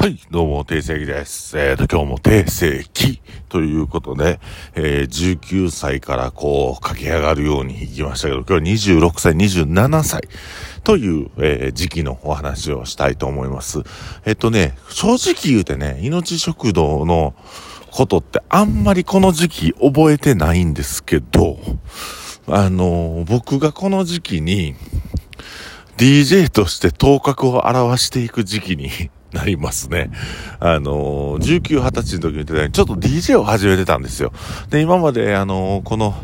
[0.00, 1.58] はい、どうも、定世紀です。
[1.58, 4.38] えっ、ー、と、今日も定世紀ということで、
[4.76, 10.22] えー、19歳からこう、駆け上がるように行きましたけど、今日は26歳、27歳
[10.84, 13.82] という、えー、時期のお話をしたいと思います。
[14.24, 17.34] えっ、とね、正直言うてね、命食堂の
[17.90, 21.58] ことってあんまりこの時期覚えてないんですけど、
[22.46, 24.76] あの僕がこの時期に、
[25.96, 30.10] DJ として頭角を現していく時期になりますね。
[30.58, 34.32] あのー、19、20歳の時に、ちょっと DJ を始めてたんですよ。
[34.70, 36.14] で、今まで、あの、この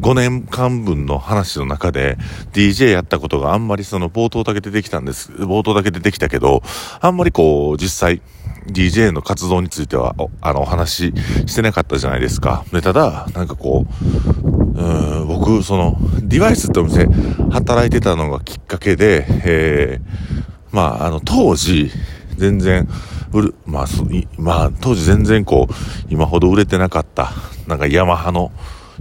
[0.00, 2.16] 5年間分の話の中で、
[2.52, 5.30] DJ やったことがあんまりその冒頭だけ出てきたんです。
[5.32, 6.62] 冒頭だけ出てきたけど、
[7.00, 8.22] あんまりこう、実際、
[8.66, 11.14] DJ の活動については、あの、お話し
[11.46, 12.64] してなかったじゃないですか。
[12.72, 17.06] で、ただ、なんかこう、うん、僕、その、デバイスってお店、
[17.50, 21.90] 働いてたのがきっかけで、えー、まあ、あの、当時、
[22.38, 22.88] 全然、
[23.32, 23.86] 売る、まあ、
[24.38, 25.74] まあ、当時全然こう、
[26.08, 27.30] 今ほど売れてなかった、
[27.66, 28.50] なんかヤマハの、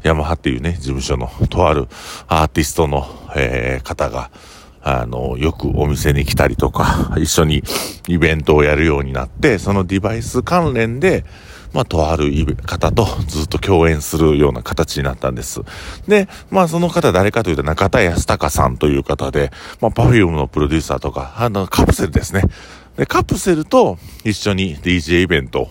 [0.04, 1.88] ヤマハっていうね、事務所の、とある
[2.28, 4.30] アーティストの、えー、方が、
[4.82, 7.64] あの、よくお店に来たりとか、一緒に
[8.08, 11.26] イベントをやるようになって、そのデバイス関連で、
[11.74, 12.32] まあ、とある
[12.66, 15.62] 方とずっと共演するような形になったんです。
[16.08, 22.44] で、まあ、その方誰かというと中田康隆さんという方で、まあ、パフュームのプロデューサーとか、あの、カプセルですね。
[22.98, 25.70] で、カプセルと一緒に DJ イベント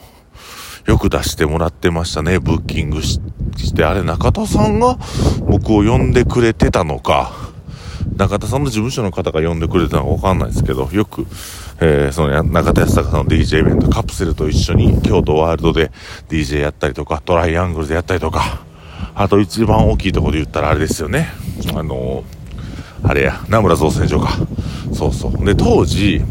[0.86, 2.38] よく出してもらってましたね。
[2.38, 3.20] ブッキングし
[3.74, 4.96] て、あれ中田さんが
[5.40, 7.32] 僕を呼んでくれてたのか、
[8.16, 11.26] 中田さんの事務所の方が呼んでくれたのかわかんないですけど、よく、
[11.80, 15.90] えー、その中田康隆さんの DJ イベント、カプセルと一緒に京都ワールドで
[16.28, 18.60] DJ やったりとか、トライアングルでやったりとか、
[19.16, 21.30] あと一番大きいところで言ったらあれですよね。
[21.74, 24.30] あのー、あれや、名村造船所か。
[24.92, 25.44] そうそう。
[25.44, 26.22] で、当時、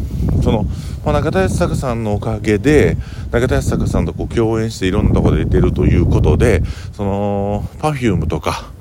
[0.43, 0.65] その、
[1.03, 2.97] まあ、中田康隆さんのおかげで、
[3.31, 8.71] 中田康隆さんとこう共演していろんなところで出てるということで、その、パフュームとか、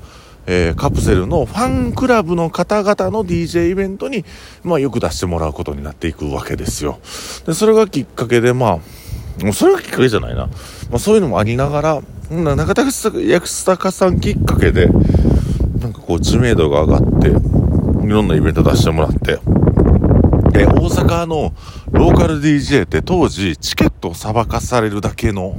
[0.47, 4.25] えー、カプセルのファンクラブの方々の DJ イベントに、
[4.63, 6.99] まあ、よく出してもらうことになっていくわけですよ。
[7.45, 8.79] で、それがきっかけで、ま
[9.41, 10.47] あ、もうそれがきっかけじゃないな。
[10.89, 14.87] まあ、そういうのもありながら、中田康隆さんきっかけで、
[15.79, 19.39] なんかこう知名度が上がって、いろんなイベント出してもらって、
[20.75, 21.53] 大阪の
[21.91, 25.55] ローカル DJ って当時チケットをさばかされるだけの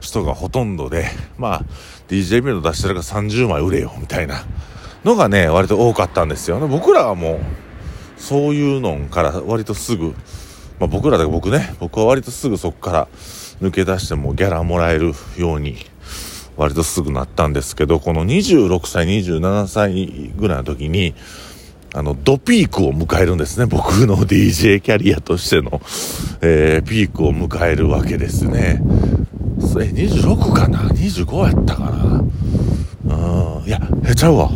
[0.00, 1.06] 人がほとんどで、
[1.38, 1.64] まあ、
[2.08, 4.44] DJ イベント出してるから30枚売れよ、みたいな
[5.04, 6.58] のがね、割と多かったんですよ。
[6.66, 7.40] 僕らはもう、
[8.16, 10.14] そういうのから割とすぐ、
[10.78, 13.08] まあ僕らだけ僕ね、僕は割とすぐそこから
[13.62, 15.76] 抜け出してもギャラもらえるように、
[16.56, 21.14] 割とすぐなったんですけど、この26歳、27歳ぐらいの時に、
[21.92, 23.66] あの、ドピークを迎えるんですね。
[23.70, 25.80] 僕の DJ キャリアとしての、
[26.40, 28.80] えー、ピークを迎えるわけですね。
[29.80, 31.84] え、26かな ?25 やったか
[33.06, 33.60] な？
[33.60, 33.66] うん。
[33.66, 34.50] いや、へちゃうわ。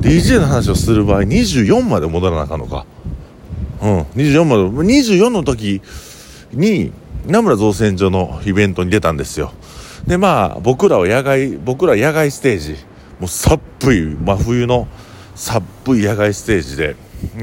[0.00, 2.84] DJ の話をする場合、24まで戻らなあかんのか。
[3.80, 4.00] うん。
[4.16, 5.80] 24まで、24の時
[6.52, 6.92] に、
[7.26, 9.52] 名村造船所のイベントに出たんですよ。
[10.06, 12.72] で、まあ、僕らは野外、僕らは野外ステージ、
[13.20, 14.88] もうさっぷい真冬の
[15.34, 16.96] さっぷい野外ステージで、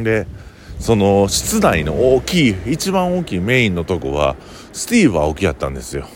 [0.04, 0.28] で、
[0.80, 4.36] その室内の大きい、一番大きいメインのとこは、
[4.74, 6.08] スティーブ・青木やったんですよ。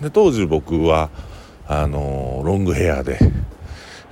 [0.00, 1.10] で、当時僕は、
[1.68, 3.18] あのロングヘアで、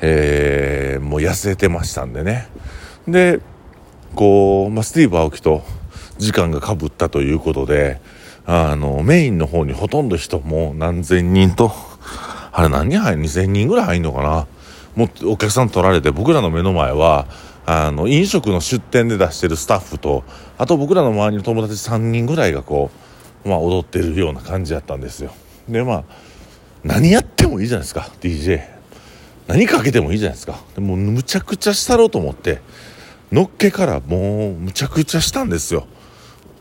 [0.00, 2.48] えー、もう痩せてましたんでね。
[3.06, 3.40] で、
[4.14, 5.62] こう、まあ、スティーブ・青木と
[6.18, 8.00] 時間がかぶったということで、
[8.46, 11.72] あの、メインの方にほとんど人も何千人と、
[12.52, 14.46] あれ何人入る ?2000 人ぐらい入んのかな
[14.96, 17.26] もうお客さん取られて、僕らの目の前は、
[17.66, 20.24] あの、飲食の出店で出してるスタッフと、
[20.58, 22.90] あと僕らの周りの友達3人ぐらいがこ
[23.44, 25.32] う、まあ踊ってるような感じやったんですよ。
[25.68, 26.04] で、まあ、
[26.82, 28.62] 何やってもいいじゃないですか、DJ。
[29.46, 30.58] 何かけてもいいじゃないですか。
[30.74, 32.60] でもむちゃくちゃしたろうと思って、
[33.32, 35.86] のっけからもうむちゃくちゃしたんですよ。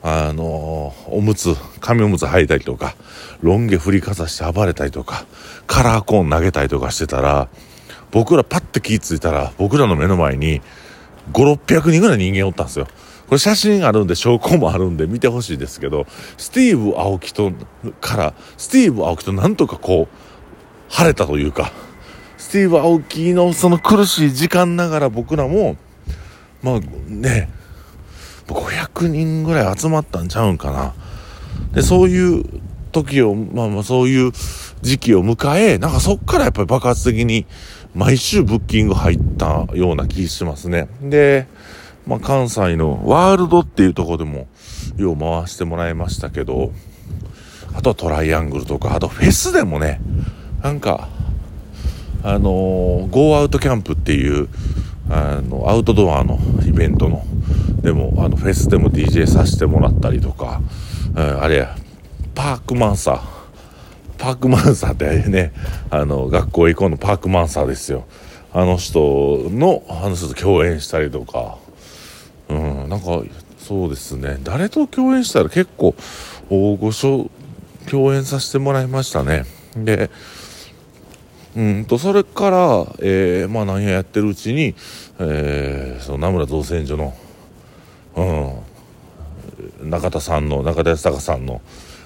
[0.01, 2.95] あのおむつ、紙おむつ履いたりとか、
[3.41, 5.25] ロン毛振りかざして暴れたりとか、
[5.65, 7.47] カラーコーン投げたりとかしてたら、
[8.13, 10.61] 僕らパッて気付いたら、僕らの目の前に、
[11.33, 12.85] 5、600人ぐらい人間おったんですよ。
[13.25, 16.05] これ写真あるんで、証拠もあるんで見てほしいですけど、
[16.37, 17.51] スティーブ・青木と、
[17.99, 21.71] から、スティーブ・青木となんとかこう、晴れたというか、
[22.37, 25.75] スティーブ・青木のその苦しい時間ながら僕らも、
[26.61, 27.49] まあね、
[28.47, 30.93] 500人ぐらい集まったんちゃうんかな。
[31.73, 32.43] で、そういう
[32.93, 34.31] 時を、まあまあそういう
[34.81, 37.45] 時期を迎え、なんかそっからやっぱり爆発的に
[37.93, 40.87] 毎週ブッキング入ったような気しますね。
[41.01, 41.47] で、
[42.07, 44.47] まあ関西のワールドっていうとこでも、
[44.97, 46.71] よう回してもらいましたけど、
[47.75, 49.99] あとはトライアングルとか、あとフェスでもね、
[50.61, 51.09] なんか、
[52.23, 54.47] あのー、ゴーアウトキャンプっていう、
[55.09, 57.25] あの、アウトドアのイベントの、
[57.81, 60.61] でも、あの、フェスでも DJ させてもらったりとか、
[61.15, 61.75] うん、あれや、
[62.35, 63.21] パークマンサー、
[64.17, 65.53] パークマンサーってね、
[65.89, 68.05] あの、学校へ行こうのパークマンサーですよ。
[68.53, 71.57] あの人の、あの人と共演したりとか、
[72.49, 73.21] うん、なんか、
[73.57, 75.95] そうですね、誰と共演したら結構、
[76.49, 77.29] 大御所
[77.89, 79.45] 共演させてもらいましたね。
[79.75, 80.09] で、
[81.55, 82.57] うんと、それから、
[82.99, 84.75] えー、まあ何ややってるうちに、
[85.19, 87.13] えー、その名村造船所の、
[89.81, 91.61] うん、中田さんの、中田康隆さんの、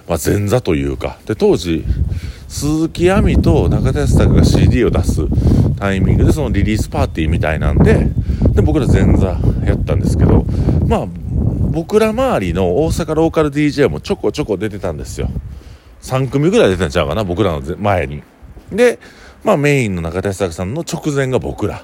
[0.07, 1.83] まあ、前座というか、で、当時、
[2.47, 5.27] 鈴木亜美と中田康隆が CD を出す
[5.79, 8.07] タイミングで、そのリリースパーティーみたいなんで、
[8.51, 10.45] で、僕ら前座やったんですけど、
[10.87, 11.05] まあ、
[11.71, 15.29] 僕ら周りの大阪ローカル DJ もちょこちょこ出てたんですよ。
[16.01, 18.23] 3組ぐらい出てんちゃうかな、僕らの前に。
[18.71, 18.99] で、
[19.43, 21.83] まあメインの中田康隆さんの直前が僕ら。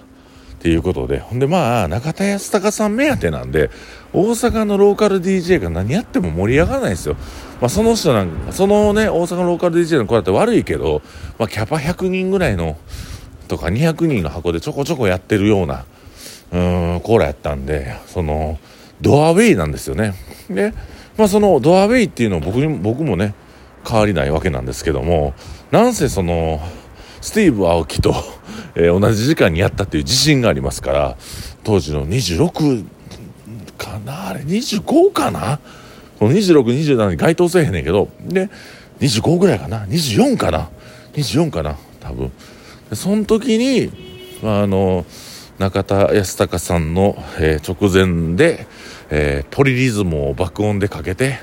[0.64, 1.20] っていうことで。
[1.20, 3.70] ほんでまあ、中田康隆さん目当てなんで、
[4.14, 7.16] 大阪のローカル DJ が何やっても盛り上がらないですよ。
[7.60, 11.02] まあその人なんか、そのね、大阪のローカル DJ の子だって悪いけど、
[11.40, 12.78] まあキャパ100人ぐらいの、
[13.48, 15.86] とか200人の箱でちょこちょこやってるような、
[16.52, 18.60] うーん、コーラやったんで、その、
[19.02, 20.14] ドアウェイなんですよね。
[20.48, 20.74] で、
[21.18, 23.34] まあそのドアウェイっていうのは僕に僕もね、
[23.88, 25.34] 変わりないわけなんですけども、
[25.72, 26.62] なんせその、
[27.22, 28.14] スティーブ・青木と、
[28.76, 31.18] えー、同じ時間にやったっていう自信がありますから、
[31.64, 32.86] 当時の26
[34.04, 35.60] なあれ、25かな？
[36.20, 36.64] この26、
[36.96, 38.50] 27に該当せえへんねんけど、で、
[39.00, 40.70] 25ぐらいかな ?24 かな
[41.14, 41.78] ?24 かな？
[42.00, 42.32] 多分。
[42.90, 43.92] でその時に、
[44.42, 45.06] まあ、あの、
[45.60, 48.68] 中田康隆さんの、えー、直前で、
[49.10, 51.38] えー、ポリリズムを爆音でかけて、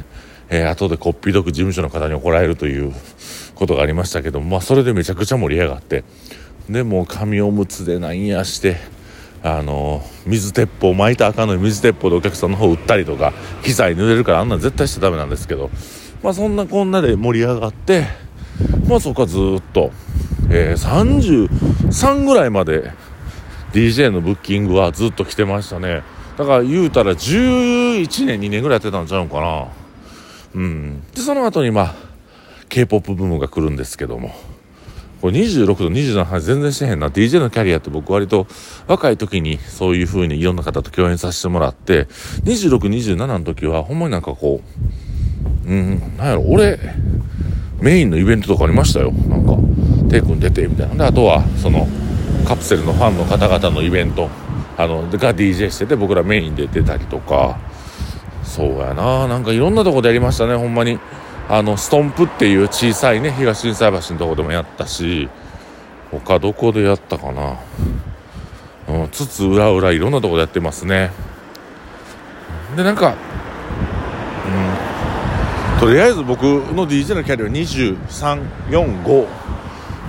[0.48, 2.92] えー、後でこっぴどく事務所の方に怒られるという
[3.54, 6.02] ことがありましたけどまあそれでめちゃくちゃ盛り上がって
[6.68, 8.78] でもう紙おむつでなんやして
[9.42, 13.32] あの水鉄砲巻いた赤の水鉄砲でお客さんの方打ったりとか
[13.62, 15.70] 機材濡れるからあんなん絶対しちゃダメなんですけど
[16.22, 18.06] まあそんなこんなで盛り上がって
[18.86, 19.92] まあそこはずっと、
[20.50, 21.48] えー、
[21.88, 22.92] 33ぐらいまで
[23.72, 26.02] DJ のブッキングはずっと来てましたね。
[26.36, 29.68] だから言うたら11年2年ぐらいやってたんちゃうかな。
[30.54, 31.02] うん。
[31.14, 31.94] でその後にまあ
[32.68, 34.34] k p o p ブームが来るんですけども。
[35.20, 37.08] これ26度27の話全然してへんな。
[37.08, 38.46] DJ のキャリアって僕割と
[38.86, 42.06] 若い時にそういう風にいろんな方と共演させてもらって
[42.44, 44.62] 2627の時はほんまになんかこ
[45.66, 46.78] ううんなんやろ俺
[47.80, 49.12] メインのイベントとかありましたよ。
[49.12, 49.56] なんか
[50.08, 50.94] テイ君出てみたいな。
[50.94, 51.86] であとはその
[52.46, 54.28] カプセルのファンの方々のイベント。
[54.76, 57.58] あのが DJ してて僕らメインで出たりとか。
[58.42, 59.28] そうやな。
[59.28, 60.98] なんかいろんなとこでやりましたねほんまに。
[61.52, 65.28] あのストンプっていう小さいね東心斎橋のとこでもやったし
[66.12, 67.58] 他どこでやったかな
[68.88, 71.10] うんつつ裏裏いろんなとこでやってますね
[72.76, 73.16] でなんか
[75.76, 79.26] うんとりあえず僕の DJ のキャリア2345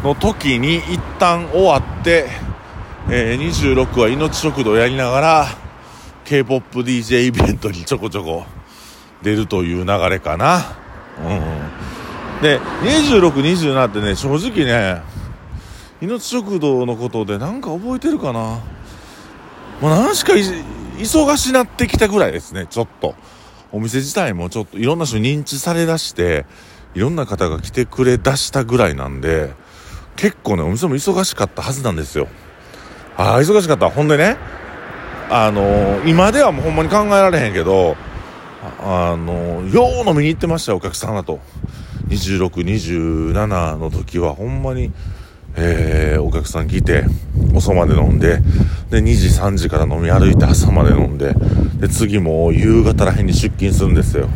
[0.04, 2.28] の時に一旦終わって
[3.10, 5.48] えー、26は命食堂やりながら
[6.26, 8.46] K-POPDJ イベントにちょこちょこ
[9.24, 10.81] 出るという流れかな。
[11.20, 12.42] うん。
[12.42, 15.02] で、26、27ってね、正直ね、
[16.02, 18.60] 命食堂のことでなんか覚えてるかな。
[19.82, 23.16] まあ、何しか忙しなってきたぐらいですね、ちょっと。
[23.72, 26.46] お店自体もちょっといろんな人認知されだして、
[26.94, 29.54] いろんな方が来てくれだしたぐらいなんで、
[30.16, 32.28] 結構ね、お店も忙しかったはずなんですよ。
[33.18, 33.90] ああ、忙しかった。
[33.90, 34.38] ほんでね、
[35.30, 37.96] あのー、今ではもうほんまに考えられへんけど、
[38.62, 41.40] あの、よう飲みに行ってましたよ、お客さんだと。
[42.10, 44.92] 26、27の時はほんまに、
[45.56, 47.06] えー、お客さん来て、
[47.54, 48.40] 遅まで飲んで、
[48.90, 51.34] で、2時、3時から飲み歩いて朝まで飲んで、
[51.80, 54.30] で、次も夕方らへんに出勤するんですよ。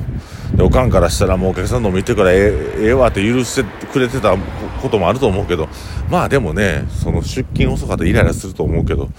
[0.55, 2.39] で、おかんからしたらもうお客さん飲み行ってからええ
[2.79, 4.35] ええわって許してくれてた
[4.81, 5.67] こともあると思うけど、
[6.09, 9.09] まあでもね、その出勤遅かったらイライラすると思うけど、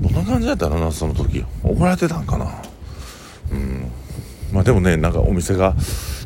[0.00, 1.44] どんな感じだったろうな、その時。
[1.62, 2.46] 怒られてたんかな。
[4.54, 5.74] まあでもね、なんかお店が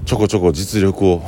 [0.04, 1.22] ちょこちょこ実力を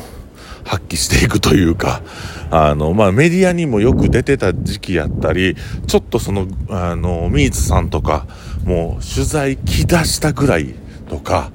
[0.64, 2.02] 発揮していくというか、
[2.50, 8.26] あの、まあメディアにもよく出てた時期やったり、ちょっとその、あの、ミーツさんとか、
[8.64, 10.74] もう取材来だしたぐらい
[11.08, 11.50] とか、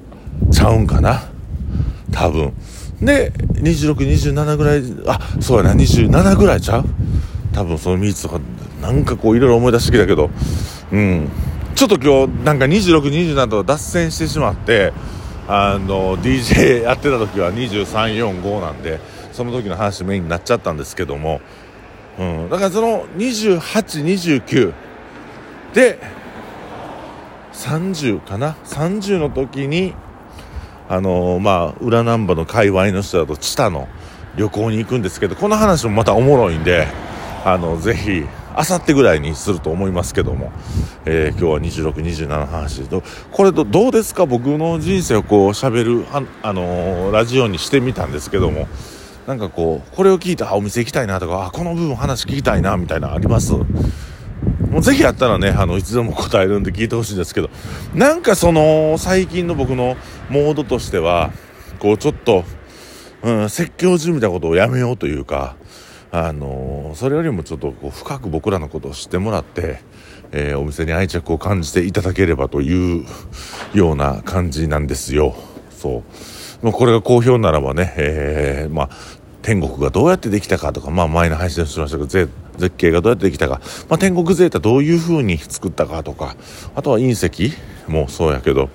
[0.50, 1.30] ちゃうんかな？
[2.10, 2.52] 多分。
[3.00, 6.84] で、26、27ぐらい、あ、そうやな、27ぐらいちゃう？
[7.52, 8.40] 多分そのミーツとか、
[8.82, 10.30] なんかこういろいろ思い出してきたけど、
[10.90, 11.28] うん。
[11.76, 13.02] ちょっと今日、なんか26、
[13.34, 14.92] 27と脱線してしまって、
[15.48, 19.00] あの DJ やってた時は2345なんで
[19.32, 21.40] その時の話メインになっちゃったんですけども、
[22.18, 24.74] うん、だからその2829
[25.74, 26.00] で
[27.52, 29.94] 30かな？30の時に
[30.88, 33.88] あのー、まあ裏難波の界隈の人だと知多の
[34.36, 36.86] 旅行に行くんですけどこの話もまたおもろいんで
[37.44, 38.24] あのぜひ
[38.56, 40.50] あさってぐらいにすると思いますけども、
[41.04, 44.26] えー、今日は26、27の話とこれどうですか？
[44.26, 48.66] 僕の人生をこう喋るあ、あのー、ラジオにしてみたんですけども。
[49.26, 53.54] なんかこうこれを聞いてあお店行きたいなとかあこの部分話聞きたいなみたいなあります？
[53.54, 57.50] もうぜひやったらね、あの、いつでも答えるんで聞いてほしいんですけど、
[57.94, 59.96] なんかその、最近の僕の
[60.28, 61.32] モードとしては、
[61.78, 62.44] こう、ちょっと、
[63.22, 65.56] うん、説教中みたことをやめようというか、
[66.18, 69.80] あのそれよりもちょっとこう深く僕らのことを知ってもらって、
[70.32, 73.04] えー、お店に愛着を感じていただければという
[73.74, 75.36] ような感じなんですよ。
[75.70, 76.64] そう。
[76.64, 78.88] まあ、これが好評ならばね、えー、まあ、
[79.42, 82.30] 天国がどうやってできたかとか、まあ前の配信でしましたけど、絶
[82.78, 86.34] 景がどうやってできたか、まあ天国ゼータどういう風に作ったかとか、
[86.74, 87.10] あとは隕
[87.50, 87.52] 石
[87.88, 88.70] もそうやけど、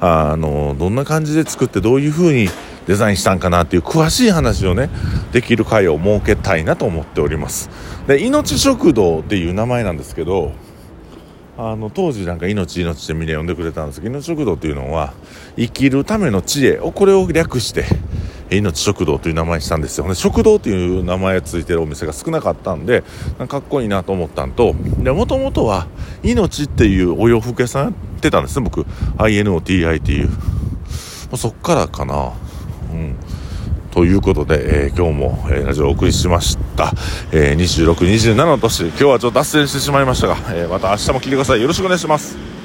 [0.00, 2.48] あの、どんな感じで作ってどういう風に
[2.88, 4.88] デザインしたんかなっていう詳しい話をね、
[5.30, 7.68] できる会を設けたいなと思っております。
[8.06, 10.52] で、命食堂っていう名前なんですけど、
[11.58, 15.12] あの当時なんか命命ってみんな呼んでくれたんですけど命食堂っていうのは
[15.56, 17.84] 生きるための知恵をこれを略して
[18.48, 20.06] 命食堂という名前にしたんですよ。
[20.06, 23.02] ね食堂という名前がついてるお店が少なかったんで
[23.48, 25.88] かっこいいなと思ったんともともとは
[26.22, 28.82] 命っていうお洋服屋さんやってたんですね僕。
[29.18, 30.30] INOTI っていう
[31.36, 32.32] そっからかな。
[32.98, 33.16] うん。
[33.90, 36.92] ということで、えー、今日も、えー、ラジオをお送りしました、
[37.32, 38.86] えー、26、27の年。
[38.88, 41.60] 今日はちょっと脱線してしまいましたが、えー、また明日も聞いてください。
[41.60, 42.57] よろしくお願いします。